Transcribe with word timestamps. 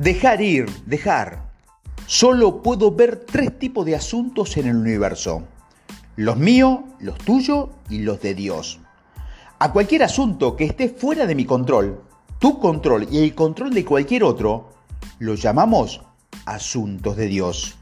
Dejar 0.00 0.40
ir, 0.40 0.64
dejar. 0.86 1.50
Solo 2.06 2.62
puedo 2.62 2.90
ver 2.90 3.26
tres 3.26 3.58
tipos 3.58 3.84
de 3.84 3.94
asuntos 3.94 4.56
en 4.56 4.66
el 4.66 4.76
universo. 4.76 5.42
Los 6.16 6.38
míos, 6.38 6.78
los 7.00 7.18
tuyos 7.18 7.68
y 7.90 7.98
los 7.98 8.22
de 8.22 8.34
Dios. 8.34 8.80
A 9.58 9.72
cualquier 9.72 10.02
asunto 10.02 10.56
que 10.56 10.64
esté 10.64 10.88
fuera 10.88 11.26
de 11.26 11.34
mi 11.34 11.44
control, 11.44 12.00
tu 12.38 12.58
control 12.58 13.08
y 13.10 13.18
el 13.18 13.34
control 13.34 13.74
de 13.74 13.84
cualquier 13.84 14.24
otro, 14.24 14.70
lo 15.18 15.34
llamamos 15.34 16.00
asuntos 16.46 17.18
de 17.18 17.26
Dios. 17.26 17.76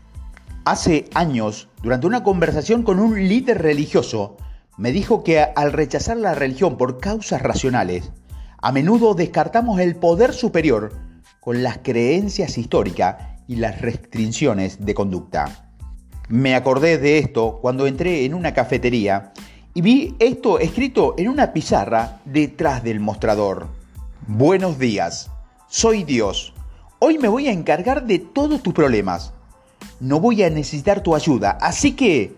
Hace 0.65 1.09
años, 1.15 1.69
durante 1.85 2.09
una 2.09 2.25
conversación 2.25 2.83
con 2.83 2.99
un 2.99 3.29
líder 3.29 3.63
religioso, 3.63 4.37
me 4.77 4.91
dijo 4.91 5.23
que 5.23 5.39
al 5.39 5.73
rechazar 5.73 6.17
la 6.17 6.35
religión 6.35 6.79
por 6.79 6.99
causas 6.99 7.43
racionales, 7.43 8.11
a 8.61 8.73
menudo 8.73 9.15
descartamos 9.15 9.79
el 9.79 9.95
poder 9.95 10.33
superior 10.35 11.07
con 11.41 11.63
las 11.63 11.79
creencias 11.79 12.59
históricas 12.59 13.17
y 13.47 13.57
las 13.57 13.81
restricciones 13.81 14.85
de 14.85 14.95
conducta. 14.95 15.73
Me 16.29 16.55
acordé 16.55 16.99
de 16.99 17.19
esto 17.19 17.59
cuando 17.63 17.87
entré 17.87 18.25
en 18.25 18.35
una 18.35 18.53
cafetería 18.53 19.33
y 19.73 19.81
vi 19.81 20.17
esto 20.19 20.59
escrito 20.59 21.15
en 21.17 21.29
una 21.29 21.53
pizarra 21.53 22.21
detrás 22.25 22.83
del 22.83 23.01
mostrador. 23.01 23.69
Buenos 24.27 24.79
días, 24.79 25.31
soy 25.69 26.05
Dios. 26.05 26.53
Hoy 26.99 27.19
me 27.19 27.29
voy 27.29 27.49
a 27.49 27.53
encargar 27.53 28.07
de 28.07 28.19
todos 28.19 28.63
tus 28.63 28.75
problemas. 28.75 29.33
No 30.01 30.21
voy 30.21 30.43
a 30.43 30.51
necesitar 30.51 31.03
tu 31.03 31.15
ayuda, 31.15 31.53
así 31.61 31.93
que 31.93 32.37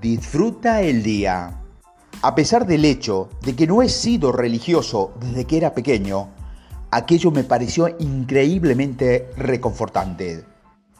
disfruta 0.00 0.82
el 0.82 1.02
día. 1.02 1.60
A 2.22 2.34
pesar 2.34 2.66
del 2.66 2.84
hecho 2.84 3.28
de 3.42 3.54
que 3.54 3.66
no 3.66 3.82
he 3.82 3.88
sido 3.88 4.32
religioso 4.32 5.12
desde 5.20 5.44
que 5.44 5.58
era 5.58 5.74
pequeño, 5.74 6.30
aquello 6.90 7.30
me 7.30 7.44
pareció 7.44 7.94
increíblemente 7.98 9.30
reconfortante. 9.36 10.44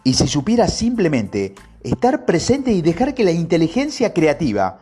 Y 0.04 0.14
si 0.14 0.26
supiera 0.26 0.68
simplemente 0.68 1.54
estar 1.82 2.24
presente 2.24 2.72
y 2.72 2.82
dejar 2.82 3.14
que 3.14 3.24
la 3.24 3.32
inteligencia 3.32 4.12
creativa 4.12 4.80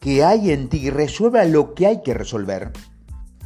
que 0.00 0.24
hay 0.24 0.50
en 0.50 0.68
ti 0.68 0.90
resuelva 0.90 1.44
lo 1.44 1.74
que 1.74 1.86
hay 1.86 2.02
que 2.02 2.14
resolver, 2.14 2.72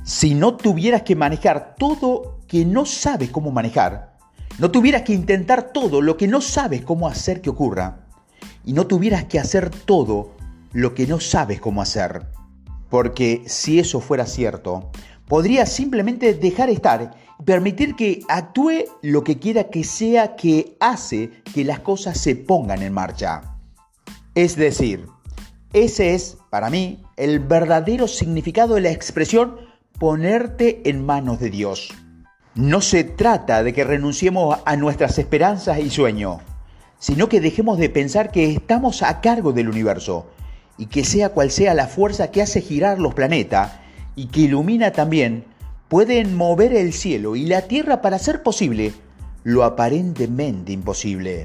si 0.04 0.34
no 0.34 0.56
tuvieras 0.56 1.02
que 1.02 1.16
manejar 1.16 1.74
todo 1.78 2.40
que 2.46 2.64
no 2.64 2.86
sabes 2.86 3.30
cómo 3.30 3.50
manejar, 3.50 4.16
no 4.58 4.70
tuvieras 4.70 5.02
que 5.02 5.12
intentar 5.12 5.72
todo 5.72 6.00
lo 6.00 6.16
que 6.16 6.26
no 6.26 6.40
sabes 6.40 6.82
cómo 6.82 7.06
hacer 7.06 7.40
que 7.40 7.50
ocurra, 7.50 8.06
y 8.64 8.72
no 8.72 8.86
tuvieras 8.86 9.24
que 9.24 9.38
hacer 9.38 9.70
todo 9.70 10.32
lo 10.72 10.94
que 10.94 11.06
no 11.06 11.20
sabes 11.20 11.60
cómo 11.60 11.80
hacer. 11.80 12.26
Porque 12.90 13.42
si 13.46 13.78
eso 13.78 14.00
fuera 14.00 14.26
cierto, 14.26 14.90
podría 15.28 15.66
simplemente 15.66 16.34
dejar 16.34 16.70
estar 16.70 17.14
y 17.38 17.42
permitir 17.44 17.94
que 17.94 18.22
actúe 18.28 18.84
lo 19.02 19.22
que 19.22 19.38
quiera 19.38 19.64
que 19.64 19.84
sea 19.84 20.34
que 20.34 20.76
hace 20.80 21.30
que 21.54 21.64
las 21.64 21.80
cosas 21.80 22.18
se 22.18 22.34
pongan 22.34 22.82
en 22.82 22.92
marcha. 22.92 23.56
Es 24.34 24.56
decir, 24.56 25.06
ese 25.72 26.14
es, 26.14 26.38
para 26.50 26.70
mí, 26.70 27.02
el 27.16 27.40
verdadero 27.40 28.08
significado 28.08 28.74
de 28.74 28.80
la 28.80 28.90
expresión 28.90 29.56
ponerte 29.98 30.88
en 30.88 31.04
manos 31.04 31.40
de 31.40 31.50
Dios. 31.50 31.92
No 32.54 32.80
se 32.80 33.04
trata 33.04 33.62
de 33.62 33.72
que 33.72 33.84
renunciemos 33.84 34.58
a 34.64 34.76
nuestras 34.76 35.18
esperanzas 35.18 35.78
y 35.78 35.90
sueños, 35.90 36.40
sino 36.98 37.28
que 37.28 37.40
dejemos 37.40 37.78
de 37.78 37.90
pensar 37.90 38.30
que 38.30 38.50
estamos 38.50 39.02
a 39.02 39.20
cargo 39.20 39.52
del 39.52 39.68
universo 39.68 40.26
y 40.76 40.86
que 40.86 41.04
sea 41.04 41.30
cual 41.30 41.50
sea 41.50 41.74
la 41.74 41.86
fuerza 41.86 42.30
que 42.30 42.42
hace 42.42 42.60
girar 42.60 42.98
los 42.98 43.14
planetas 43.14 43.72
y 44.19 44.27
que 44.27 44.41
ilumina 44.41 44.91
también, 44.91 45.44
pueden 45.86 46.34
mover 46.34 46.74
el 46.74 46.92
cielo 46.92 47.36
y 47.36 47.47
la 47.47 47.62
tierra 47.62 48.02
para 48.02 48.16
hacer 48.16 48.42
posible 48.42 48.92
lo 49.44 49.62
aparentemente 49.62 50.72
imposible. 50.72 51.44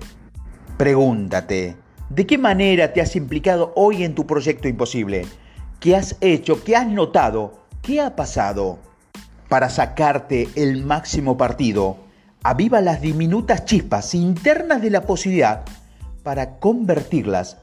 Pregúntate, 0.75 1.75
¿de 2.09 2.25
qué 2.25 2.39
manera 2.39 2.91
te 2.91 2.99
has 2.99 3.15
implicado 3.15 3.73
hoy 3.75 4.03
en 4.03 4.15
tu 4.15 4.25
proyecto 4.25 4.67
imposible? 4.67 5.27
¿Qué 5.79 5.95
has 5.95 6.17
hecho? 6.19 6.63
¿Qué 6.63 6.75
has 6.75 6.87
notado? 6.87 7.59
¿Qué 7.83 8.01
ha 8.01 8.15
pasado? 8.15 8.79
Para 9.49 9.69
sacarte 9.69 10.49
el 10.55 10.83
máximo 10.83 11.37
partido, 11.37 11.97
aviva 12.41 12.81
las 12.81 13.01
diminutas 13.01 13.65
chispas 13.65 14.15
internas 14.15 14.81
de 14.81 14.89
la 14.89 15.01
posibilidad 15.01 15.63
para 16.23 16.57
convertirlas 16.57 17.57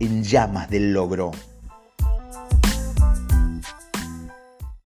en 0.00 0.24
llamas 0.24 0.70
del 0.70 0.94
logro. 0.94 1.32